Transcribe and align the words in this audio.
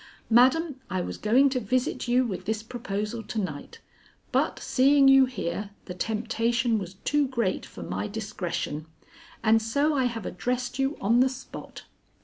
Madam, 0.31 0.77
I 0.89 1.01
was 1.01 1.19
going 1.19 1.49
to 1.49 1.59
visit 1.59 2.07
you 2.07 2.25
with 2.25 2.45
this 2.45 2.63
proposal 2.63 3.21
to 3.21 3.37
night, 3.39 3.81
but 4.31 4.57
seeing 4.57 5.07
you 5.07 5.25
here, 5.27 5.69
the 5.85 5.93
temptation 5.93 6.79
was 6.79 6.95
too 7.05 7.27
great 7.27 7.67
for 7.67 7.83
my 7.83 8.07
discretion, 8.07 8.87
and 9.43 9.61
so 9.61 9.93
I 9.93 10.05
have 10.05 10.25
addressed 10.25 10.79
you 10.79 10.97
on 10.99 11.19
the 11.19 11.29
spot. 11.29 11.83